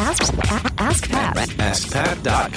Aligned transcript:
Ask, 0.00 0.32
ask, 0.50 0.74
ask 0.78 1.10
Pat. 1.10 1.36
AskPat.com. 1.36 2.22
Dot 2.22 2.52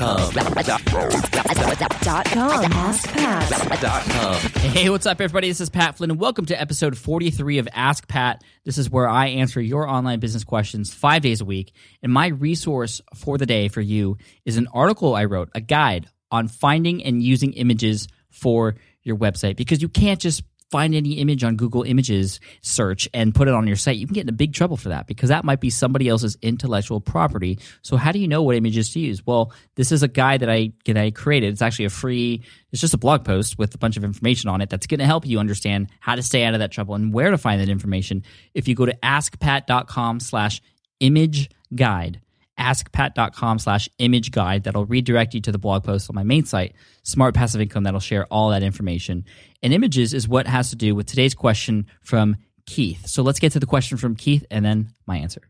com. 2.26 2.72
Ask 2.72 3.12
Pat. 3.12 3.82
Dot 3.82 4.04
com. 4.06 4.36
Hey, 4.72 4.90
what's 4.90 5.06
up, 5.06 5.20
everybody? 5.20 5.50
This 5.50 5.60
is 5.60 5.70
Pat 5.70 5.98
Flynn, 5.98 6.12
and 6.12 6.20
welcome 6.20 6.46
to 6.46 6.58
episode 6.60 6.98
43 6.98 7.58
of 7.58 7.68
Ask 7.74 8.08
Pat. 8.08 8.42
This 8.64 8.78
is 8.78 8.90
where 8.90 9.10
I 9.10 9.28
answer 9.28 9.60
your 9.60 9.86
online 9.86 10.22
business 10.22 10.46
questions 10.46 10.94
five 10.94 11.24
days 11.24 11.42
a 11.42 11.46
week. 11.46 11.74
And 12.02 12.14
my 12.14 12.28
resource 12.28 13.02
for 13.16 13.38
the 13.38 13.46
day 13.46 13.68
for 13.68 13.82
you 13.82 14.18
is 14.46 14.56
an 14.56 14.70
article 14.74 15.14
I 15.14 15.26
wrote, 15.26 15.50
a 15.54 15.60
guide 15.60 16.08
on 16.32 16.48
finding 16.48 17.04
and 17.04 17.22
using 17.22 17.52
images 17.52 18.08
for 18.30 18.76
your 19.04 19.18
website 19.18 19.58
because 19.58 19.82
you 19.82 19.90
can't 19.90 20.22
just 20.22 20.42
find 20.72 20.96
any 20.96 21.14
image 21.14 21.44
on 21.44 21.56
Google 21.56 21.84
Images 21.84 22.40
search 22.62 23.08
and 23.14 23.34
put 23.34 23.48
it 23.48 23.54
on 23.54 23.68
your 23.68 23.76
site. 23.76 23.98
You 23.98 24.08
can 24.08 24.14
get 24.14 24.22
into 24.22 24.34
big 24.34 24.54
trouble 24.54 24.78
for 24.78 24.90
that 24.90 25.08
because 25.08 25.30
that 25.30 25.46
might 25.46 25.62
be 25.62 25.70
somebody 25.70 26.08
else's 26.08 26.38
intellectual 26.42 27.00
property. 27.00 27.60
So 27.82 27.98
how 27.98 28.12
do 28.12 28.20
you 28.20 28.28
know 28.28 28.42
what 28.42 28.56
images 28.56 28.92
to 28.94 29.00
use? 29.00 29.26
Well, 29.26 29.54
this 29.76 29.92
is 29.92 30.04
a 30.04 30.08
guide 30.08 30.42
that 30.42 30.50
I 30.50 30.74
that 30.86 30.98
I 30.98 31.12
created. 31.12 31.54
It's 31.54 31.62
actually 31.62 31.86
a 31.86 31.90
free 31.90 32.44
it's 32.72 32.82
just 32.82 32.94
a 32.94 32.98
blog 32.98 33.24
post 33.24 33.58
with 33.58 33.74
a 33.74 33.78
bunch 33.78 33.96
of 33.96 34.04
information 34.04 34.50
on 34.50 34.60
it 34.60 34.70
that's 34.70 34.88
going 34.88 35.00
to 35.00 35.06
help 35.06 35.26
you 35.26 35.40
understand 35.40 35.88
how 36.00 36.16
to 36.16 36.22
stay 36.22 36.44
out 36.44 36.54
of 36.54 36.60
that 36.60 36.72
trouble 36.72 36.96
and 36.96 37.14
where 37.14 37.32
to 37.32 37.38
find 37.38 37.62
that 37.62 37.70
information. 37.70 38.24
If 38.54 38.68
you 38.68 38.76
go 38.76 38.86
to 38.86 38.98
askpat.com 39.02 40.20
slash 40.20 40.62
image 41.00 41.50
guide, 41.74 42.20
askpat.com 42.60 43.60
slash 43.60 43.90
image 44.00 44.32
guide 44.32 44.64
that'll 44.64 44.86
redirect 44.86 45.34
you 45.34 45.42
to 45.42 45.52
the 45.52 45.58
blog 45.58 45.84
post 45.84 46.10
on 46.10 46.16
my 46.16 46.24
main 46.24 46.46
site 46.46 46.74
smart 47.04 47.36
passive 47.36 47.62
income 47.62 47.84
that'll 47.84 48.00
share 48.00 48.26
all 48.28 48.50
that 48.50 48.64
information 48.64 49.26
and 49.62 49.74
images 49.74 50.14
is 50.14 50.28
what 50.28 50.48
has 50.48 50.70
to 50.70 50.76
do 50.76 50.96
with 50.96 51.06
today's 51.06 51.34
question 51.34 51.86
from 52.02 52.36
keith 52.66 53.06
so 53.08 53.22
let's 53.24 53.40
get 53.40 53.52
to 53.52 53.60
the 53.60 53.66
question 53.66 53.98
from 53.98 54.16
keith 54.16 54.46
and 54.50 54.64
then 54.64 54.90
my 55.06 55.18
answer 55.18 55.42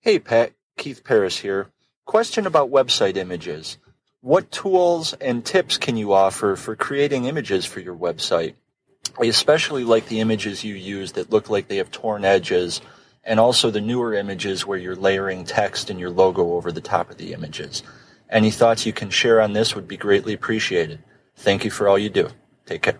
Hey 0.00 0.20
Pat, 0.20 0.52
Keith 0.76 1.02
Paris 1.02 1.36
here. 1.36 1.66
Question 2.06 2.46
about 2.46 2.70
website 2.70 3.16
images. 3.16 3.78
What 4.20 4.50
tools 4.52 5.12
and 5.14 5.44
tips 5.44 5.76
can 5.76 5.96
you 5.96 6.12
offer 6.12 6.54
for 6.54 6.76
creating 6.76 7.24
images 7.24 7.66
for 7.66 7.80
your 7.80 7.96
website? 7.96 8.54
I 9.20 9.24
especially 9.24 9.82
like 9.82 10.06
the 10.06 10.20
images 10.20 10.62
you 10.62 10.76
use 10.76 11.12
that 11.12 11.30
look 11.30 11.50
like 11.50 11.66
they 11.66 11.78
have 11.78 11.90
torn 11.90 12.24
edges 12.24 12.80
and 13.28 13.38
also 13.38 13.70
the 13.70 13.80
newer 13.80 14.14
images 14.14 14.66
where 14.66 14.78
you're 14.78 14.96
layering 14.96 15.44
text 15.44 15.90
and 15.90 16.00
your 16.00 16.08
logo 16.08 16.54
over 16.54 16.72
the 16.72 16.80
top 16.80 17.10
of 17.10 17.18
the 17.18 17.34
images. 17.34 17.82
Any 18.30 18.50
thoughts 18.50 18.86
you 18.86 18.92
can 18.94 19.10
share 19.10 19.42
on 19.42 19.52
this 19.52 19.74
would 19.74 19.86
be 19.86 19.98
greatly 19.98 20.32
appreciated. 20.32 21.00
Thank 21.36 21.62
you 21.62 21.70
for 21.70 21.88
all 21.88 21.98
you 21.98 22.08
do. 22.08 22.30
Take 22.64 22.82
care. 22.82 22.98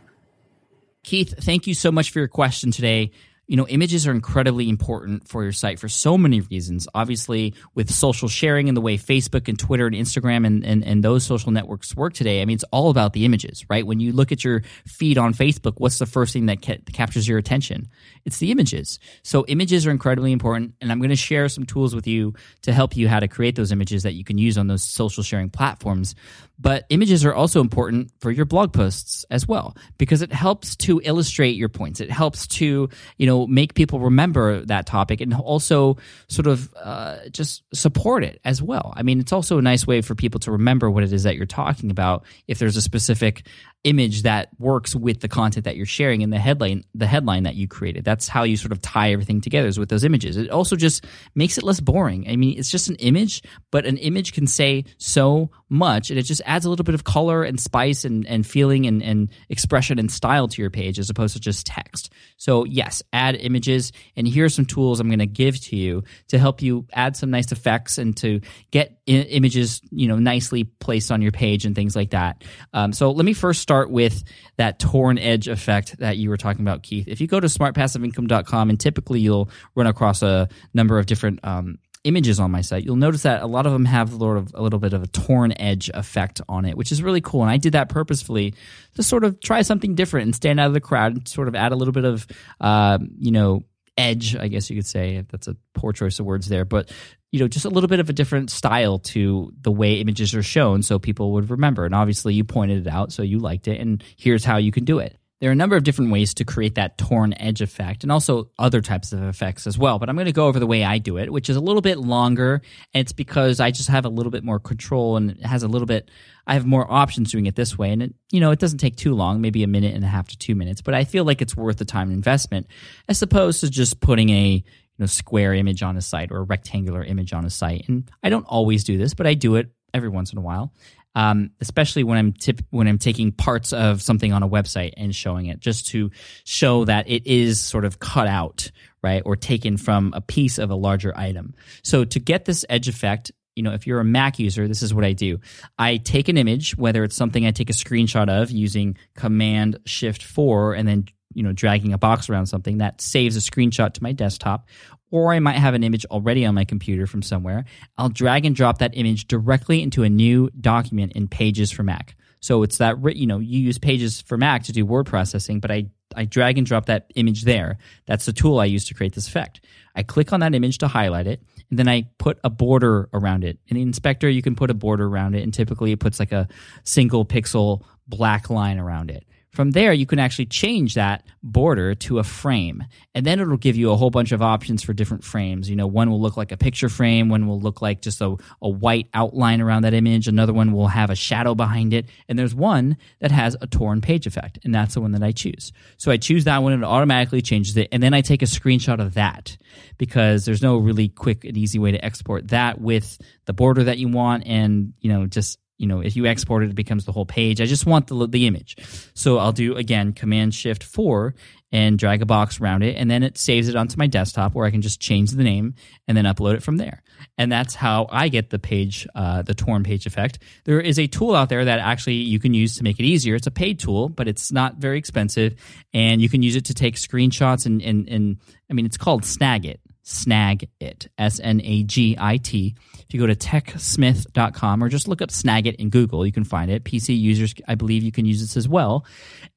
Keith, 1.03 1.35
thank 1.41 1.67
you 1.67 1.73
so 1.73 1.91
much 1.91 2.11
for 2.11 2.19
your 2.19 2.29
question 2.29 2.71
today. 2.71 3.11
You 3.49 3.57
know, 3.57 3.67
images 3.67 4.07
are 4.07 4.13
incredibly 4.13 4.69
important 4.69 5.27
for 5.27 5.43
your 5.43 5.53
site 5.53 5.79
for 5.79 5.89
so 5.89 6.19
many 6.19 6.43
reasons. 6.43 6.87
Obviously, 6.95 7.55
with 7.75 7.91
social 7.91 8.29
sharing 8.29 8.69
and 8.69 8.77
the 8.77 8.83
way 8.83 8.99
Facebook 8.99 9.49
and 9.49 9.59
Twitter 9.59 9.87
and 9.87 9.97
Instagram 9.97 10.47
and, 10.47 10.63
and, 10.63 10.85
and 10.85 11.03
those 11.03 11.25
social 11.25 11.51
networks 11.51 11.97
work 11.97 12.13
today, 12.13 12.43
I 12.43 12.45
mean, 12.45 12.57
it's 12.57 12.65
all 12.65 12.91
about 12.91 13.15
the 13.15 13.25
images, 13.25 13.65
right? 13.71 13.87
When 13.87 14.01
you 14.01 14.13
look 14.13 14.33
at 14.33 14.45
your 14.45 14.63
feed 14.87 15.17
on 15.17 15.33
Facebook, 15.33 15.77
what's 15.79 15.99
the 15.99 16.05
first 16.05 16.35
thing 16.35 16.45
that 16.47 16.61
ca- 16.63 16.83
captures 16.93 17.27
your 17.27 17.39
attention? 17.39 17.89
It's 18.27 18.37
the 18.37 18.51
images. 18.51 18.99
So, 19.23 19.47
images 19.47 19.87
are 19.87 19.91
incredibly 19.91 20.31
important. 20.31 20.75
And 20.83 20.93
I'm 20.93 20.99
going 20.99 21.09
to 21.09 21.17
share 21.17 21.49
some 21.49 21.65
tools 21.65 21.95
with 21.95 22.07
you 22.07 22.35
to 22.63 22.73
help 22.75 22.97
you 22.97 23.09
how 23.09 23.19
to 23.19 23.29
create 23.29 23.57
those 23.57 23.73
images 23.73 24.03
that 24.03 24.13
you 24.13 24.25
can 24.25 24.37
use 24.37 24.59
on 24.59 24.67
those 24.67 24.83
social 24.83 25.23
sharing 25.23 25.49
platforms. 25.49 26.15
But 26.59 26.85
images 26.91 27.25
are 27.25 27.35
also 27.35 27.61
important 27.61 28.11
for 28.21 28.31
your 28.31 28.45
blog 28.45 28.73
posts 28.73 29.25
as 29.31 29.47
well 29.47 29.77
because 29.97 30.23
it 30.23 30.33
helps 30.33 30.77
to 30.77 31.01
illustrate 31.03 31.57
your 31.57 31.69
points. 31.69 32.01
It 32.01 32.11
helps 32.11 32.47
to, 32.49 32.91
you 33.17 33.27
know, 33.27 33.38
make 33.47 33.75
people 33.75 34.01
remember 34.01 34.65
that 34.67 34.87
topic 34.87 35.21
and 35.21 35.35
also 35.35 35.97
sort 36.29 36.47
of 36.47 36.73
uh, 36.75 37.29
just 37.31 37.63
support 37.75 38.25
it 38.25 38.41
as 38.45 38.63
well. 38.63 38.93
I 38.97 39.03
mean, 39.03 39.21
it's 39.21 39.33
also 39.33 39.59
a 39.59 39.63
nice 39.63 39.87
way 39.87 40.01
for 40.01 40.15
people 40.15 40.41
to 40.41 40.53
remember 40.53 40.91
what 40.91 41.05
it 41.05 41.13
is 41.13 41.23
that 41.23 41.37
you're 41.37 41.47
talking 41.47 41.91
about 41.91 42.25
if 42.47 42.59
there's 42.59 42.77
a 42.77 42.83
specific 42.83 43.47
image 43.85 44.23
that 44.23 44.49
works 44.59 44.95
with 44.95 45.21
the 45.21 45.29
content 45.29 45.65
that 45.65 45.77
you're 45.77 45.87
sharing 45.87 46.21
in 46.21 46.31
the 46.31 46.39
headline 46.39 46.85
the 46.95 47.07
headline 47.07 47.45
that 47.45 47.55
you 47.55 47.69
created. 47.69 48.05
That's 48.05 48.29
how 48.29 48.43
you 48.43 48.57
sort 48.57 48.73
of 48.73 48.81
tie 48.83 49.13
everything 49.13 49.41
together 49.41 49.69
is 49.69 49.79
with 49.79 49.89
those 49.89 50.05
images. 50.05 50.37
It 50.37 50.51
also 50.51 50.77
just 50.77 51.05
makes 51.35 51.59
it 51.59 51.65
less 51.65 51.81
boring. 51.81 52.29
I 52.29 52.37
mean 52.37 52.59
it's 52.59 52.71
just 52.71 52.89
an 52.89 52.97
image 52.97 53.43
but 53.71 53.87
an 53.87 53.97
image 53.99 54.33
can 54.33 54.47
say 54.47 54.85
so 54.99 55.51
much 55.69 56.11
and 56.11 56.19
it 56.19 56.23
just 56.23 56.43
adds 56.45 56.65
a 56.65 56.71
little 56.71 56.85
bit 56.85 56.95
of 56.95 57.05
color 57.05 57.45
and 57.45 57.61
spice 57.61 58.05
and, 58.05 58.27
and 58.27 58.47
feeling 58.47 58.87
and, 58.87 59.03
and 59.03 59.29
expression 59.49 59.99
and 59.99 60.11
style 60.11 60.49
to 60.49 60.63
your 60.63 60.71
page 60.71 60.99
as 60.99 61.11
opposed 61.11 61.35
to 61.35 61.41
just 61.41 61.67
text. 61.67 62.13
So 62.37 62.65
yes 62.65 63.03
add 63.13 63.37
images 63.37 63.93
and 64.17 64.27
here 64.27 64.45
are 64.45 64.49
some 64.49 64.67
tools 64.67 65.01
i'm 65.01 65.09
going 65.09 65.19
to 65.19 65.27
give 65.27 65.61
to 65.61 65.77
you 65.77 66.03
to 66.29 66.39
help 66.39 66.63
you 66.63 66.87
add 66.93 67.17
some 67.17 67.31
nice 67.31 67.53
effects 67.53 67.99
and 67.99 68.17
to 68.17 68.41
get 68.71 68.99
I- 69.09 69.13
images 69.13 69.81
you 69.91 70.09
know 70.09 70.17
nicely 70.17 70.65
placed 70.65 71.11
on 71.11 71.23
your 71.23 71.33
page 71.33 71.65
and 71.65 71.75
things 71.75 71.95
like 71.97 72.11
that. 72.11 72.45
Um, 72.73 72.93
so 72.93 73.11
let 73.11 73.25
me 73.25 73.33
first 73.33 73.63
start 73.69 73.91
with 73.91 74.25
that 74.57 74.79
torn 74.79 75.19
edge 75.19 75.47
effect 75.47 75.99
that 75.99 76.17
you 76.17 76.31
were 76.31 76.39
talking 76.39 76.63
about 76.63 76.83
keith 76.83 77.07
if 77.07 77.21
you 77.21 77.27
go 77.27 77.39
to 77.39 77.49
smartpassiveincome.com 77.49 78.71
and 78.71 78.81
typically 78.81 79.21
you'll 79.21 79.51
run 79.75 79.87
across 79.87 80.23
a 80.23 80.49
number 80.73 80.99
of 80.99 81.05
different 81.05 81.39
um, 81.45 81.79
images 82.05 82.41
on 82.41 82.51
my 82.51 82.61
site, 82.61 82.85
you'll 82.85 82.97
notice 82.97 83.23
that 83.23 83.43
a 83.43 83.47
lot 83.47 83.67
of 83.67 83.73
them 83.73 83.85
have 83.85 84.13
a 84.13 84.17
little, 84.17 84.39
of, 84.39 84.55
a 84.55 84.63
little 84.63 84.79
bit 84.79 84.93
of 84.93 85.03
a 85.03 85.07
torn 85.09 85.53
edge 85.53 85.91
effect 85.93 86.41
on 86.49 86.65
it, 86.65 86.77
which 86.77 86.93
is 86.93 87.03
really 87.03 87.21
cool. 87.21 87.43
And 87.43 87.51
I 87.51 87.57
did 87.57 87.73
that 87.73 87.89
purposefully 87.89 88.55
to 88.95 89.03
sort 89.03 89.25
of 89.25 89.41
try 89.41 89.63
something 89.63 89.95
different 89.95 90.25
and 90.27 90.35
stand 90.35 90.61
out 90.61 90.69
of 90.69 90.73
the 90.73 90.81
crowd 90.81 91.13
and 91.13 91.29
sort 91.29 91.49
of 91.49 91.55
add 91.55 91.73
a 91.73 91.77
little 91.77 91.93
bit 91.93 92.05
of, 92.05 92.27
uh, 92.61 92.99
you 93.19 93.31
know, 93.31 93.65
edge, 93.99 94.37
I 94.37 94.49
guess 94.49 94.71
you 94.71 94.77
could 94.77 94.87
say. 94.87 95.25
That's 95.31 95.49
a 95.49 95.57
poor 95.75 95.93
choice 95.93 96.19
of 96.19 96.27
words 96.27 96.49
there, 96.49 96.65
but 96.65 96.91
you 97.31 97.41
know, 97.41 97.49
just 97.49 97.67
a 97.67 97.69
little 97.69 97.89
bit 97.89 98.01
of 98.01 98.09
a 98.09 98.15
different 98.15 98.51
style 98.51 98.99
to 98.99 99.53
the 99.61 99.71
way 99.71 100.01
images 100.01 100.35
are 100.35 100.43
shown 100.43 100.83
so 100.83 100.99
people 100.99 101.33
would 101.33 101.51
remember. 101.51 101.85
And 101.85 101.95
obviously 101.95 102.33
you 102.33 102.45
pointed 102.45 102.87
it 102.87 102.91
out, 102.91 103.13
so 103.13 103.23
you 103.23 103.39
liked 103.39 103.69
it, 103.69 103.81
and 103.81 104.03
here's 104.17 104.45
how 104.45 104.57
you 104.57 104.73
can 104.73 104.85
do 104.85 104.99
it. 104.99 105.17
There 105.41 105.51
are 105.51 105.53
a 105.53 105.57
number 105.57 105.77
of 105.77 105.85
different 105.85 106.11
ways 106.11 106.35
to 106.35 106.45
create 106.45 106.75
that 106.75 106.99
torn 106.99 107.33
edge 107.35 107.61
effect 107.61 108.03
and 108.03 108.11
also 108.11 108.51
other 108.59 108.81
types 108.81 109.13
of 109.13 109.23
effects 109.23 109.69
as 109.69 109.79
well. 109.79 110.01
But 110.01 110.09
I'm 110.09 110.17
going 110.17 110.27
to 110.27 110.33
go 110.33 110.49
over 110.49 110.59
the 110.59 110.67
way 110.67 110.83
I 110.83 110.99
do 110.99 111.17
it, 111.17 111.33
which 111.33 111.49
is 111.49 111.57
a 111.57 111.61
little 111.61 111.81
bit 111.81 111.99
longer. 111.99 112.61
And 112.93 113.03
it's 113.03 113.13
because 113.13 113.61
I 113.61 113.71
just 113.71 113.89
have 113.89 114.05
a 114.05 114.09
little 114.09 114.33
bit 114.33 114.43
more 114.43 114.59
control 114.59 115.17
and 115.17 115.31
it 115.31 115.47
has 115.47 115.63
a 115.63 115.69
little 115.69 115.87
bit, 115.87 116.11
I 116.47 116.55
have 116.55 116.67
more 116.67 116.91
options 116.91 117.31
doing 117.31 117.47
it 117.47 117.55
this 117.55 117.79
way. 117.79 117.93
And 117.93 118.03
it, 118.03 118.15
you 118.33 118.41
know, 118.41 118.51
it 118.51 118.59
doesn't 118.59 118.79
take 118.79 118.97
too 118.97 119.15
long, 119.15 119.41
maybe 119.41 119.63
a 119.63 119.69
minute 119.69 119.95
and 119.95 120.05
a 120.05 120.09
half 120.09 120.27
to 120.29 120.39
two 120.39 120.57
minutes, 120.57 120.83
but 120.83 120.95
I 120.95 121.05
feel 121.05 121.25
like 121.25 121.41
it's 121.41 121.57
worth 121.57 121.77
the 121.77 121.85
time 121.85 122.11
investment 122.11 122.67
as 123.07 123.23
opposed 123.23 123.61
to 123.61 123.71
just 123.71 124.01
putting 124.01 124.31
a, 124.31 124.51
you 124.55 124.65
know, 124.99 125.07
square 125.07 125.55
image 125.55 125.85
on 125.85 125.97
a 125.97 126.03
site 126.03 126.33
or 126.33 126.39
a 126.39 126.43
rectangular 126.43 127.05
image 127.05 127.33
on 127.33 127.45
a 127.45 127.51
site. 127.51 127.89
And 127.89 128.11
I 128.25 128.29
don't 128.29 128.47
always 128.47 128.83
do 128.83 128.99
this, 128.99 129.15
but 129.15 129.29
I 129.29 129.35
do 129.35 129.55
it 129.55 129.71
every 129.95 130.09
once 130.09 130.33
in 130.33 130.39
a 130.39 130.43
while 130.43 130.73
um, 131.15 131.51
especially 131.61 132.05
when 132.05 132.19
I'm 132.19 132.33
tip- 132.33 132.65
when 132.71 132.87
I'm 132.87 132.99
taking 132.99 133.33
parts 133.33 133.73
of 133.73 134.03
something 134.03 134.33
on 134.33 134.43
a 134.43 134.49
website 134.49 134.93
and 134.97 135.15
showing 135.15 135.47
it, 135.47 135.61
just 135.61 135.89
to 135.89 136.11
show 136.45 136.85
that 136.85 137.09
it 137.09 137.27
is 137.27 137.61
sort 137.61 137.85
of 137.85 137.99
cut 137.99 138.27
out, 138.27 138.71
right, 139.03 139.23
or 139.25 139.37
taken 139.37 139.77
from 139.77 140.13
a 140.15 140.21
piece 140.21 140.59
of 140.59 140.71
a 140.71 140.75
larger 140.75 141.17
item. 141.17 141.55
So 141.83 142.05
to 142.05 142.21
get 142.21 142.45
this 142.45 142.65
edge 142.69 142.89
effect, 142.89 143.33
you 143.57 143.63
know, 143.65 143.73
if 143.73 143.87
you're 143.87 143.99
a 143.99 144.05
Mac 144.05 144.39
user, 144.39 144.69
this 144.69 144.83
is 144.83 144.95
what 144.95 145.05
I 145.05 145.13
do. 145.13 145.41
I 145.79 145.97
take 145.97 146.29
an 146.29 146.37
image, 146.37 146.77
whether 146.77 147.03
it's 147.03 147.17
something 147.17 147.45
I 147.45 147.51
take 147.51 147.71
a 147.71 147.73
screenshot 147.73 148.29
of 148.29 148.53
using 148.53 148.97
Command 149.17 149.81
Shift 149.85 150.23
Four, 150.23 150.75
and 150.75 150.87
then 150.87 151.07
you 151.35 151.43
know 151.43 151.53
dragging 151.53 151.93
a 151.93 151.99
box 151.99 152.29
around 152.29 152.47
something 152.47 152.79
that 152.79 153.01
saves 153.01 153.37
a 153.37 153.41
screenshot 153.41 153.93
to 153.95 154.03
my 154.03 154.13
desktop 154.13 154.67
or 155.11 155.33
I 155.33 155.39
might 155.41 155.57
have 155.57 155.75
an 155.75 155.85
image 155.85 156.05
already 156.07 156.45
on 156.45 156.55
my 156.55 156.65
computer 156.65 157.07
from 157.07 157.23
somewhere. 157.23 157.65
I'll 157.97 158.11
drag 158.11 158.45
and 158.45 158.55
drop 158.55 158.79
that 158.79 158.97
image 158.97 159.27
directly 159.27 159.83
into 159.83 160.03
a 160.03 160.09
new 160.09 160.51
document 160.61 161.13
in 161.13 161.29
Pages 161.29 161.71
for 161.71 161.83
Mac. 161.83 162.15
So 162.41 162.63
it's 162.63 162.79
that 162.79 162.99
you 163.17 163.27
know 163.27 163.39
you 163.39 163.59
use 163.59 163.79
Pages 163.79 164.21
for 164.21 164.37
Mac 164.37 164.65
to 164.65 164.73
do 164.73 164.87
word 164.87 165.07
processing, 165.07 165.61
but 165.61 165.71
I 165.71 165.91
I 166.17 166.25
drag 166.25 166.57
and 166.57 166.67
drop 166.67 166.87
that 166.87 167.11
image 167.17 167.43
there. 167.43 167.79
That's 168.07 168.27
the 168.27 168.33
tool 168.33 168.61
I 168.61 168.65
use 168.65 168.87
to 168.87 168.95
create 168.95 169.15
this 169.15 169.29
effect. 169.29 169.61
I 169.95 170.03
click 170.03 170.33
on 170.33 170.41
that 170.41 170.55
image 170.55 170.79
to 170.79 170.89
highlight 170.89 171.27
it, 171.27 171.43
and 171.71 171.79
then 171.79 171.89
I 171.89 172.09
put 172.19 172.39
a 172.45 172.51
border 172.51 173.09
around 173.13 173.45
it. 173.45 173.59
In 173.67 173.77
the 173.77 173.83
inspector, 173.83 174.29
you 174.29 174.41
can 174.41 174.55
put 174.55 174.71
a 174.71 174.75
border 174.75 175.07
around 175.07 175.35
it, 175.35 175.43
and 175.43 175.53
typically 175.53 175.93
it 175.93 176.01
puts 176.01 176.19
like 176.19 176.33
a 176.33 176.49
single 176.85 177.25
pixel 177.25 177.85
black 178.07 178.51
line 178.51 178.79
around 178.79 179.11
it. 179.11 179.27
From 179.59 179.73
there, 179.73 179.93
you 179.93 180.07
can 180.07 180.21
actually 180.21 180.47
change 180.47 180.95
that 180.95 181.25
border 181.43 181.97
to 181.97 182.21
a 182.21 182.23
frame. 182.23 182.85
And 183.13 183.27
then 183.27 183.41
it'll 183.41 183.57
give 183.57 183.75
you 183.75 183.91
a 183.91 183.97
whole 183.97 184.09
bunch 184.09 184.31
of 184.31 184.41
options 184.41 184.85
for 184.85 184.93
different 184.93 185.25
frames. 185.25 185.69
You 185.69 185.75
know, 185.75 185.89
one 185.89 186.11
will 186.11 186.21
look 186.21 186.37
like 186.37 186.53
a 186.53 186.57
picture 186.57 186.89
frame, 186.89 187.29
one 187.29 187.49
will 187.49 187.59
look 187.59 187.83
like 187.83 188.01
just 188.01 188.21
a, 188.21 188.37
a 188.63 188.69
white 188.69 189.09
outline 189.15 189.61
around 189.61 189.83
that 189.83 189.95
image, 189.95 190.29
another 190.29 190.53
one 190.53 190.71
will 190.71 190.87
have 190.87 191.11
a 191.11 191.17
shadow 191.17 191.57
behind 191.57 191.93
it. 191.93 192.07
And 192.29 192.39
there's 192.39 192.55
one 192.55 192.99
that 193.19 193.33
has 193.33 193.57
a 193.61 193.67
torn 193.67 194.01
page 194.01 194.29
effect, 194.29 194.61
and 194.63 194.73
that's 194.73 194.95
the 194.95 195.01
one 195.01 195.11
that 195.11 195.25
I 195.25 195.33
choose. 195.33 195.73
So 195.97 196.13
I 196.13 196.19
choose 196.19 196.45
that 196.45 196.63
one, 196.63 196.73
and 196.73 196.85
it 196.85 196.87
automatically 196.87 197.43
changes 197.43 197.77
it. 197.77 197.89
And 197.91 198.01
then 198.01 198.15
I 198.15 198.21
take 198.21 198.43
a 198.43 198.45
screenshot 198.45 199.01
of 199.01 199.15
that 199.15 199.57
because 199.97 200.45
there's 200.45 200.63
no 200.63 200.77
really 200.77 201.09
quick 201.09 201.45
and 201.45 201.57
easy 201.57 201.81
way 201.81 201.91
to 201.91 202.05
export 202.05 202.47
that 202.51 202.81
with 202.81 203.21
the 203.47 203.55
border 203.55 203.83
that 203.83 203.99
you 203.99 204.07
want 204.07 204.47
and, 204.47 204.93
you 205.01 205.13
know, 205.13 205.27
just 205.27 205.59
you 205.79 205.87
know, 205.87 206.01
if 206.01 206.17
you 206.17 206.27
export 206.27 206.65
it, 206.65 206.71
it 206.71 206.75
becomes 206.75 207.05
the 207.05 207.13
whole 207.13 207.25
page. 207.25 207.61
I 207.61 207.67
just 207.67 207.87
want 207.87 208.09
the, 208.09 208.27
the 208.27 208.47
image. 208.47 208.77
So 209.15 209.39
I'll 209.39 209.53
do 209.53 209.77
again 209.77 210.13
Command 210.13 210.55
Shift 210.55 210.83
4 210.83 211.35
and 211.71 211.99
drag 211.99 212.23
a 212.23 212.27
box 212.27 212.61
around 212.61 212.83
it, 212.83 212.97
and 212.97 213.11
then 213.11 213.23
it 213.23 213.39
saves 213.39 213.69
it 213.69 213.77
onto 213.77 213.97
my 213.97 214.07
desktop 214.07 214.55
where 214.55 214.67
I 214.67 214.71
can 214.71 214.83
just 214.83 215.01
change 215.01 215.31
the 215.31 215.45
name 215.45 215.75
and 216.07 216.17
then 216.17 216.25
upload 216.25 216.55
it 216.55 216.63
from 216.63 216.79
there. 216.79 217.03
And 217.37 217.53
that's 217.53 217.75
how 217.75 218.09
I 218.11 218.29
get 218.29 218.51
the 218.51 218.59
page, 218.59 219.07
uh, 219.15 219.43
the 219.43 219.55
torn 219.55 219.85
page 219.85 220.07
effect. 220.07 220.39
There 220.65 220.81
is 220.81 220.99
a 220.99 221.07
tool 221.07 221.35
out 221.35 221.49
there 221.49 221.65
that 221.65 221.79
actually 221.79 222.15
you 222.15 222.41
can 222.41 222.55
use 222.55 222.77
to 222.79 222.85
make 222.85 222.99
it 222.99 223.05
easier. 223.05 223.35
It's 223.35 223.47
a 223.47 223.53
paid 223.53 223.79
tool, 223.79 224.09
but 224.09 224.29
it's 224.29 224.51
not 224.51 224.77
very 224.77 224.99
expensive, 224.99 225.55
and 225.93 226.21
you 226.21 226.29
can 226.29 226.43
use 226.43 226.57
it 226.57 226.65
to 226.67 226.75
take 226.75 226.97
screenshots 226.97 227.67
and 227.67 227.83
and, 227.83 228.09
and 228.09 228.39
I 228.71 228.75
mean 228.75 228.87
it's 228.87 228.97
called 228.97 229.23
Snagit. 229.23 229.79
Snagit, 230.09 231.09
S 231.19 231.39
N 231.39 231.61
A 231.63 231.83
G 231.83 232.17
I 232.19 232.39
T. 232.39 232.75
If 232.95 233.13
you 233.13 233.21
go 233.21 233.27
to 233.27 233.37
techsmith.com 233.37 234.83
or 234.83 234.89
just 234.89 235.07
look 235.07 235.21
up 235.21 235.29
Snagit 235.29 235.75
in 235.75 235.91
Google, 235.91 236.25
you 236.25 236.33
can 236.33 236.45
find 236.45 236.71
it. 236.71 236.83
PC 236.83 237.19
users, 237.19 237.55
I 237.69 237.75
believe 237.75 238.03
you 238.03 238.11
can 238.11 238.25
use 238.25 238.41
this 238.41 238.57
as 238.57 238.67
well. 238.67 239.05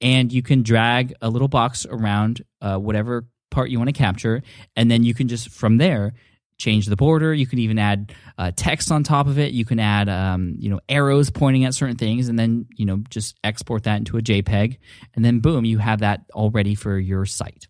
And 0.01 0.31
you 0.31 0.43
can 0.43 0.61
drag 0.61 1.13
a 1.21 1.29
little 1.29 1.47
box 1.47 1.85
around 1.89 2.43
uh, 2.59 2.77
whatever 2.77 3.25
part 3.49 3.69
you 3.69 3.77
want 3.77 3.87
to 3.87 3.93
capture. 3.93 4.43
And 4.75 4.91
then 4.91 5.03
you 5.03 5.13
can 5.13 5.29
just, 5.29 5.49
from 5.49 5.77
there, 5.77 6.15
change 6.57 6.85
the 6.85 6.97
border. 6.97 7.33
You 7.33 7.47
can 7.47 7.59
even 7.59 7.79
add 7.79 8.13
uh, 8.37 8.51
text 8.53 8.91
on 8.91 9.03
top 9.03 9.27
of 9.27 9.39
it. 9.39 9.53
You 9.53 9.63
can 9.63 9.79
add, 9.79 10.09
um, 10.09 10.55
you 10.59 10.69
know, 10.69 10.81
arrows 10.89 11.29
pointing 11.29 11.63
at 11.63 11.73
certain 11.73 11.95
things, 11.95 12.27
and 12.27 12.37
then 12.37 12.67
you 12.75 12.85
know 12.85 13.01
just 13.09 13.35
export 13.43 13.83
that 13.83 13.97
into 13.97 14.17
a 14.17 14.21
JPEG, 14.21 14.77
and 15.15 15.25
then 15.25 15.39
boom, 15.39 15.65
you 15.65 15.79
have 15.79 15.99
that 15.99 16.21
all 16.33 16.51
ready 16.51 16.75
for 16.75 16.99
your 16.99 17.25
site. 17.25 17.67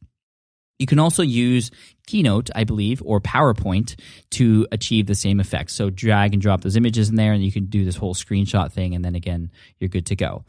You 0.81 0.87
can 0.87 0.97
also 0.97 1.21
use 1.21 1.69
Keynote, 2.07 2.49
I 2.55 2.63
believe, 2.63 3.03
or 3.05 3.21
PowerPoint 3.21 3.99
to 4.31 4.67
achieve 4.71 5.05
the 5.05 5.13
same 5.13 5.39
effect. 5.39 5.69
So 5.69 5.91
drag 5.91 6.33
and 6.33 6.41
drop 6.41 6.61
those 6.61 6.75
images 6.75 7.07
in 7.09 7.15
there, 7.15 7.33
and 7.33 7.45
you 7.45 7.51
can 7.51 7.65
do 7.65 7.85
this 7.85 7.95
whole 7.95 8.15
screenshot 8.15 8.71
thing, 8.71 8.95
and 8.95 9.05
then 9.05 9.13
again, 9.13 9.51
you're 9.79 9.89
good 9.89 10.07
to 10.07 10.15
go. 10.15 10.43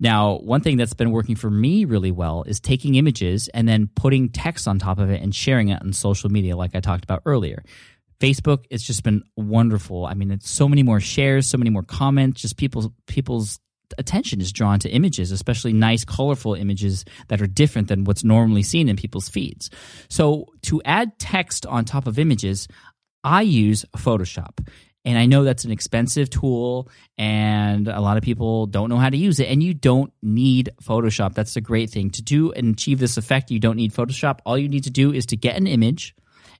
Now, 0.00 0.38
one 0.38 0.60
thing 0.60 0.76
that's 0.76 0.94
been 0.94 1.12
working 1.12 1.36
for 1.36 1.48
me 1.48 1.84
really 1.84 2.10
well 2.10 2.42
is 2.48 2.58
taking 2.58 2.96
images 2.96 3.46
and 3.48 3.68
then 3.68 3.88
putting 3.94 4.30
text 4.30 4.66
on 4.66 4.80
top 4.80 4.98
of 4.98 5.08
it 5.08 5.22
and 5.22 5.32
sharing 5.32 5.68
it 5.68 5.80
on 5.80 5.92
social 5.92 6.30
media, 6.30 6.56
like 6.56 6.74
I 6.74 6.80
talked 6.80 7.04
about 7.04 7.22
earlier. 7.24 7.62
Facebook, 8.18 8.64
it's 8.70 8.82
just 8.82 9.04
been 9.04 9.22
wonderful. 9.36 10.04
I 10.04 10.14
mean, 10.14 10.32
it's 10.32 10.50
so 10.50 10.68
many 10.68 10.82
more 10.82 10.98
shares, 10.98 11.46
so 11.46 11.58
many 11.58 11.70
more 11.70 11.84
comments, 11.84 12.42
just 12.42 12.56
people's 12.56 12.88
people's 13.06 13.60
attention 13.98 14.40
is 14.40 14.52
drawn 14.52 14.78
to 14.80 14.88
images, 14.88 15.32
especially 15.32 15.72
nice, 15.72 16.04
colorful 16.04 16.54
images 16.54 17.04
that 17.28 17.40
are 17.40 17.46
different 17.46 17.88
than 17.88 18.04
what's 18.04 18.24
normally 18.24 18.62
seen 18.62 18.88
in 18.88 18.96
people's 18.96 19.28
feeds. 19.28 19.70
So 20.08 20.46
to 20.62 20.80
add 20.84 21.18
text 21.18 21.66
on 21.66 21.84
top 21.84 22.06
of 22.06 22.18
images, 22.18 22.68
I 23.24 23.42
use 23.42 23.84
Photoshop. 23.96 24.66
And 25.04 25.16
I 25.16 25.24
know 25.24 25.44
that's 25.44 25.64
an 25.64 25.70
expensive 25.70 26.28
tool, 26.28 26.90
and 27.16 27.88
a 27.88 28.00
lot 28.00 28.18
of 28.18 28.22
people 28.22 28.66
don't 28.66 28.90
know 28.90 28.98
how 28.98 29.08
to 29.08 29.16
use 29.16 29.40
it. 29.40 29.48
And 29.48 29.62
you 29.62 29.72
don't 29.72 30.12
need 30.22 30.68
Photoshop. 30.82 31.32
That's 31.32 31.54
the 31.54 31.62
great 31.62 31.88
thing. 31.88 32.10
To 32.10 32.22
do 32.22 32.52
and 32.52 32.74
achieve 32.74 32.98
this 32.98 33.16
effect, 33.16 33.50
you 33.50 33.58
don't 33.58 33.76
need 33.76 33.94
Photoshop. 33.94 34.40
All 34.44 34.58
you 34.58 34.68
need 34.68 34.84
to 34.84 34.90
do 34.90 35.10
is 35.10 35.24
to 35.26 35.36
get 35.36 35.56
an 35.56 35.66
image. 35.66 36.14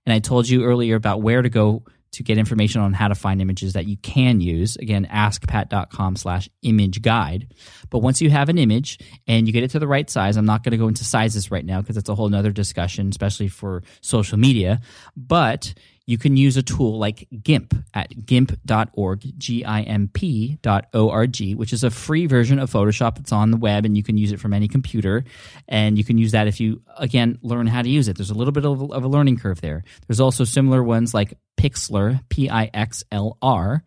And 0.07 0.15
I 0.15 0.21
told 0.21 0.49
you 0.49 0.65
earlier 0.65 0.97
about 0.97 1.21
where 1.21 1.43
to 1.43 1.51
go 1.51 1.85
to 2.13 2.23
get 2.23 2.39
information 2.39 2.81
on 2.81 2.93
how 2.93 3.09
to 3.09 3.15
find 3.15 3.41
images 3.41 3.75
that 3.75 3.87
you 3.87 3.97
can 3.97 4.41
use. 4.41 4.77
Again, 4.77 5.07
askpat.com 5.11 6.17
slash 6.17 6.49
image 6.63 7.03
guide. 7.03 7.55
But 7.89 8.01
once 8.01 8.21
you 8.21 8.31
have 8.31 8.49
an 8.49 8.59
image 8.59 8.99
and 9.27 9.47
you 9.47 9.53
get 9.53 9.63
it 9.63 9.71
to 9.71 9.79
the 9.79 9.89
right 9.89 10.09
size, 10.09 10.37
I'm 10.37 10.47
not 10.47 10.65
going 10.65 10.73
to 10.73 10.79
go 10.79 10.89
into 10.89 11.05
sizes 11.05 11.51
right 11.51 11.65
now 11.65 11.81
because 11.81 11.97
it's 11.97 12.09
a 12.09 12.15
whole 12.15 12.29
nother 12.29 12.53
discussion, 12.53 13.09
especially 13.09 13.49
for 13.49 13.83
social 14.01 14.39
media. 14.39 14.81
But 15.17 15.75
you 16.11 16.19
can 16.19 16.37
use 16.37 16.57
a 16.57 16.63
tool 16.65 16.99
like 16.99 17.29
GIMP 17.43 17.73
at 17.95 18.11
gimp.org, 18.27 19.39
G-I-M-P 19.39 20.59
dot 20.61 20.89
O-R-G, 20.93 21.55
which 21.55 21.73
is 21.73 21.85
a 21.85 21.91
free 21.91 22.27
version 22.27 22.59
of 22.59 22.69
Photoshop. 22.69 23.21
It's 23.21 23.31
on 23.31 23.53
the 23.53 23.57
web 23.57 23.85
and 23.85 23.97
you 23.97 24.03
can 24.03 24.19
use 24.19 24.33
it 24.33 24.41
from 24.41 24.53
any 24.53 24.67
computer. 24.67 25.23
And 25.69 25.97
you 25.97 26.03
can 26.03 26.19
use 26.19 26.33
that 26.33 26.49
if 26.49 26.59
you, 26.59 26.83
again, 26.99 27.39
learn 27.43 27.69
how 27.69 27.83
to 27.83 27.89
use 27.89 28.09
it. 28.09 28.17
There's 28.17 28.31
a 28.31 28.35
little 28.35 28.51
bit 28.51 28.65
of 28.65 28.81
a 28.81 29.07
learning 29.07 29.39
curve 29.39 29.61
there. 29.61 29.85
There's 30.09 30.19
also 30.19 30.43
similar 30.43 30.83
ones 30.83 31.15
like 31.15 31.35
Pixlr, 31.61 32.21
P-I-X-L-R, 32.31 33.85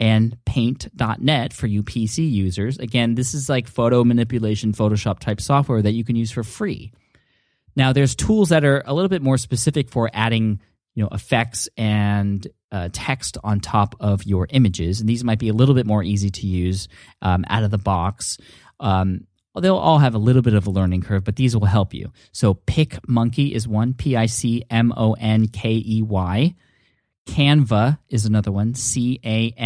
and 0.00 0.44
paint.net 0.46 1.52
for 1.52 1.66
you 1.66 1.82
PC 1.82 2.30
users. 2.30 2.78
Again, 2.78 3.14
this 3.14 3.34
is 3.34 3.50
like 3.50 3.68
photo 3.68 4.02
manipulation, 4.04 4.72
Photoshop 4.72 5.18
type 5.18 5.38
software 5.38 5.82
that 5.82 5.92
you 5.92 6.02
can 6.02 6.16
use 6.16 6.30
for 6.30 6.42
free. 6.42 6.92
Now, 7.76 7.92
there's 7.92 8.14
tools 8.14 8.48
that 8.48 8.64
are 8.64 8.82
a 8.86 8.94
little 8.94 9.10
bit 9.10 9.20
more 9.20 9.36
specific 9.36 9.90
for 9.90 10.10
adding 10.14 10.60
you 10.94 11.02
know 11.02 11.10
effects 11.12 11.68
and 11.76 12.46
uh, 12.72 12.88
text 12.92 13.36
on 13.44 13.60
top 13.60 13.94
of 14.00 14.24
your 14.24 14.48
images 14.50 15.00
and 15.00 15.08
these 15.08 15.22
might 15.22 15.38
be 15.38 15.48
a 15.48 15.52
little 15.52 15.76
bit 15.76 15.86
more 15.86 16.02
easy 16.02 16.30
to 16.30 16.48
use 16.48 16.88
um, 17.22 17.44
out 17.48 17.62
of 17.62 17.70
the 17.70 17.78
box 17.78 18.38
um, 18.80 19.24
they'll 19.60 19.76
all 19.76 19.98
have 19.98 20.16
a 20.16 20.18
little 20.18 20.42
bit 20.42 20.54
of 20.54 20.66
a 20.66 20.70
learning 20.70 21.00
curve 21.00 21.22
but 21.22 21.36
these 21.36 21.56
will 21.56 21.64
help 21.64 21.94
you 21.94 22.10
so 22.32 22.54
PicMonkey 22.54 23.52
is 23.52 23.68
one 23.68 23.94
p-i-c-m-o-n-k-e-y 23.94 24.64
canva 27.26 27.98
is 28.08 28.24
another 28.26 28.50
one 28.50 28.74
c-a-n-v-a 28.74 29.58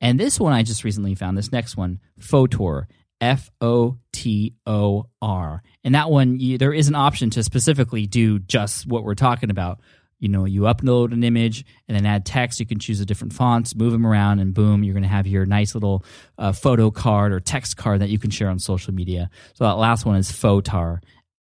and 0.00 0.20
this 0.20 0.40
one 0.40 0.52
i 0.52 0.62
just 0.62 0.84
recently 0.84 1.14
found 1.14 1.36
this 1.36 1.52
next 1.52 1.76
one 1.76 2.00
Fotor 2.20 2.86
F 3.20 3.50
O 3.60 3.96
T 4.12 4.54
O 4.66 5.06
R. 5.22 5.62
And 5.84 5.94
that 5.94 6.10
one, 6.10 6.38
you, 6.38 6.58
there 6.58 6.72
is 6.72 6.88
an 6.88 6.94
option 6.94 7.30
to 7.30 7.42
specifically 7.42 8.06
do 8.06 8.38
just 8.38 8.86
what 8.86 9.04
we're 9.04 9.14
talking 9.14 9.50
about. 9.50 9.80
You 10.18 10.28
know, 10.28 10.46
you 10.46 10.62
upload 10.62 11.12
an 11.12 11.22
image 11.22 11.64
and 11.88 11.96
then 11.96 12.06
add 12.06 12.24
text. 12.24 12.58
You 12.58 12.66
can 12.66 12.78
choose 12.78 12.98
the 12.98 13.04
different 13.06 13.34
fonts, 13.34 13.74
move 13.74 13.92
them 13.92 14.06
around, 14.06 14.38
and 14.38 14.54
boom, 14.54 14.82
you're 14.82 14.94
going 14.94 15.02
to 15.02 15.08
have 15.08 15.26
your 15.26 15.44
nice 15.44 15.74
little 15.74 16.04
uh, 16.38 16.52
photo 16.52 16.90
card 16.90 17.32
or 17.32 17.40
text 17.40 17.76
card 17.76 18.00
that 18.00 18.08
you 18.08 18.18
can 18.18 18.30
share 18.30 18.48
on 18.48 18.58
social 18.58 18.94
media. 18.94 19.28
So 19.54 19.64
that 19.64 19.72
last 19.72 20.06
one 20.06 20.16
is 20.16 20.32
Fotar 20.32 21.00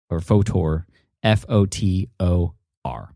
or 0.09 0.19
Photor, 0.19 0.85
F 1.21 1.45
O 1.49 1.65
T 1.65 2.09
O 2.19 2.53
R. 2.85 3.13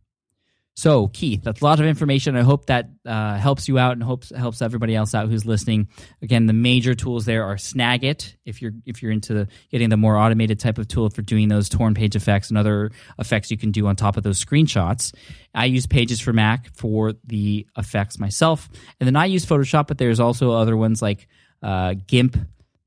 So, 0.77 1.07
Keith, 1.07 1.41
that's 1.41 1.61
a 1.61 1.63
lot 1.63 1.79
of 1.79 1.85
information. 1.85 2.35
I 2.35 2.41
hope 2.41 2.65
that 2.65 2.89
uh, 3.05 3.37
helps 3.37 3.69
you 3.69 3.79
out 3.79 3.93
and 3.93 4.03
hopes 4.03 4.29
helps 4.35 4.61
everybody 4.61 4.93
else 4.93 5.15
out 5.15 5.29
who's 5.29 5.45
listening. 5.45 5.87
Again, 6.21 6.47
the 6.47 6.53
major 6.53 6.93
tools 6.93 7.23
there 7.23 7.45
are 7.45 7.55
Snagit 7.55 8.35
if 8.43 8.61
you're 8.61 8.73
if 8.85 9.01
you're 9.01 9.13
into 9.13 9.47
getting 9.71 9.87
the 9.87 9.95
more 9.95 10.17
automated 10.17 10.59
type 10.59 10.77
of 10.77 10.89
tool 10.89 11.09
for 11.09 11.21
doing 11.21 11.47
those 11.47 11.69
torn 11.69 11.93
page 11.93 12.17
effects 12.17 12.49
and 12.49 12.57
other 12.57 12.91
effects 13.17 13.51
you 13.51 13.57
can 13.57 13.71
do 13.71 13.87
on 13.87 13.95
top 13.95 14.17
of 14.17 14.23
those 14.23 14.43
screenshots. 14.43 15.15
I 15.53 15.65
use 15.65 15.87
Pages 15.87 16.19
for 16.19 16.33
Mac 16.33 16.75
for 16.75 17.13
the 17.23 17.65
effects 17.77 18.19
myself, 18.19 18.67
and 18.99 19.07
then 19.07 19.15
I 19.15 19.27
use 19.27 19.45
Photoshop, 19.45 19.87
but 19.87 19.97
there's 19.97 20.19
also 20.19 20.51
other 20.51 20.75
ones 20.75 21.01
like 21.01 21.27
uh, 21.63 21.93
GIMP, 22.05 22.37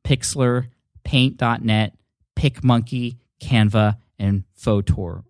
Pixlr, 0.04 0.68
Paint.net, 1.04 1.94
PicMonkey, 2.36 3.16
Canva, 3.40 3.96
and 4.18 4.44
Fotor. 4.60 5.24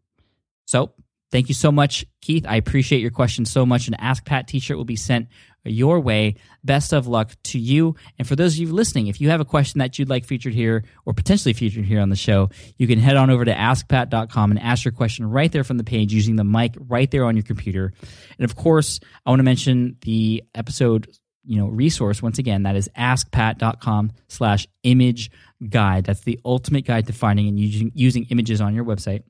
So 0.65 0.93
Thank 1.31 1.49
you 1.49 1.55
so 1.55 1.71
much, 1.71 2.07
Keith. 2.23 2.47
I 2.49 2.57
appreciate 2.57 3.01
your 3.01 3.11
question 3.11 3.45
so 3.45 3.67
much. 3.67 3.87
An 3.87 3.95
Ask 3.95 4.25
Pat 4.25 4.49
t 4.49 4.61
shirt 4.61 4.79
will 4.79 4.85
be 4.85 4.97
sent 4.97 5.29
your 5.65 6.01
way. 6.01 6.37
Best 6.65 6.95
of 6.95 7.07
luck 7.07 7.33
to 7.45 7.59
you. 7.59 7.97
And 8.19 8.27
for 8.27 8.35
those 8.35 8.55
of 8.55 8.61
you 8.61 8.73
listening, 8.73 9.09
if 9.09 9.21
you 9.21 9.29
have 9.29 9.41
a 9.41 9.45
question 9.45 9.81
that 9.81 9.99
you'd 9.99 10.09
like 10.09 10.25
featured 10.25 10.55
here 10.55 10.85
or 11.05 11.13
potentially 11.13 11.53
featured 11.53 11.85
here 11.85 12.01
on 12.01 12.09
the 12.09 12.17
show, 12.17 12.49
you 12.79 12.87
can 12.87 12.99
head 12.99 13.17
on 13.17 13.29
over 13.29 13.45
to 13.45 13.53
askpat.com 13.53 14.51
and 14.51 14.61
ask 14.61 14.85
your 14.87 14.93
question 14.93 15.29
right 15.29 15.53
there 15.53 15.65
from 15.65 15.77
the 15.77 15.85
page 15.85 16.15
using 16.15 16.37
the 16.37 16.45
mic 16.45 16.75
right 16.79 17.11
there 17.11 17.27
on 17.27 17.37
your 17.37 17.45
computer. 17.45 17.93
And 18.39 18.45
of 18.45 18.57
course, 18.57 18.99
I 19.27 19.31
want 19.31 19.41
to 19.41 19.45
mention 19.45 19.97
the 20.03 20.45
episode 20.55 21.11
you 21.45 21.59
know 21.59 21.69
resource 21.69 22.21
once 22.21 22.39
again 22.39 22.65
that 22.65 22.77
is 22.77 22.91
askpat.com 22.95 24.13
slash 24.29 24.67
image 24.83 25.31
guide 25.67 26.05
that's 26.05 26.21
the 26.21 26.39
ultimate 26.45 26.85
guide 26.85 27.07
to 27.07 27.13
finding 27.15 27.49
and 27.49 27.59
using, 27.59 27.91
using 27.95 28.25
images 28.25 28.61
on 28.61 28.75
your 28.75 28.85
website 28.85 29.23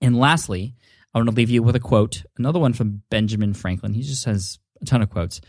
and 0.00 0.18
lastly, 0.18 0.74
I 1.12 1.18
want 1.18 1.28
to 1.28 1.34
leave 1.34 1.50
you 1.50 1.62
with 1.62 1.76
a 1.76 1.80
quote, 1.80 2.24
another 2.38 2.58
one 2.58 2.72
from 2.72 3.02
Benjamin 3.10 3.54
Franklin. 3.54 3.94
He 3.94 4.02
just 4.02 4.24
has 4.26 4.58
a 4.80 4.84
ton 4.84 5.02
of 5.02 5.10
quotes. 5.10 5.40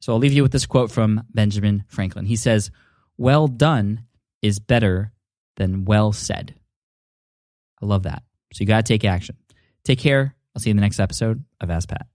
So 0.00 0.12
I'll 0.12 0.18
leave 0.18 0.32
you 0.32 0.42
with 0.42 0.52
this 0.52 0.66
quote 0.66 0.90
from 0.90 1.24
Benjamin 1.34 1.84
Franklin. 1.88 2.24
He 2.24 2.36
says, 2.36 2.70
Well 3.18 3.48
done 3.48 4.04
is 4.40 4.58
better 4.58 5.12
than 5.56 5.84
well 5.84 6.12
said. 6.12 6.54
I 7.82 7.86
love 7.86 8.04
that. 8.04 8.22
So 8.52 8.62
you 8.62 8.66
got 8.66 8.84
to 8.84 8.92
take 8.92 9.04
action. 9.04 9.36
Take 9.84 9.98
care. 9.98 10.34
I'll 10.54 10.60
see 10.60 10.70
you 10.70 10.72
in 10.72 10.76
the 10.76 10.82
next 10.82 11.00
episode 11.00 11.44
of 11.60 11.70
Ask 11.70 11.88
Pat. 11.88 12.06